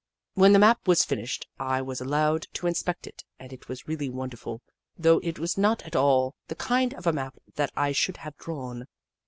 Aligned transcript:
When 0.33 0.51
the 0.53 0.57
map 0.57 0.87
was 0.87 1.05
finished, 1.05 1.45
I 1.59 1.79
was 1.83 2.01
allowed 2.01 2.47
to 2.53 2.65
inspect 2.65 3.05
it, 3.05 3.23
and 3.37 3.53
it 3.53 3.67
was 3.69 3.87
really 3.87 4.09
wonderful, 4.09 4.63
though 4.97 5.19
it 5.19 5.37
was 5.37 5.59
not 5.59 5.83
at 5.83 5.95
all 5.95 6.33
the 6.47 6.55
kind 6.55 6.95
of 6.95 7.05
a 7.05 7.13
map 7.13 7.37
that 7.53 7.69
I 7.75 7.91
should 7.91 8.17
have 8.17 8.35
drawn. 8.37 8.87